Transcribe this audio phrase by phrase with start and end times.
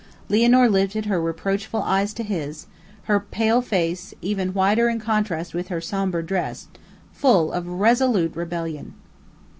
[0.29, 2.65] Lianor lifted her reproachful eyes to his,
[3.03, 6.67] her pale face, even whiter in contrast with her somber dress,
[7.11, 8.95] full of resolute rebellion.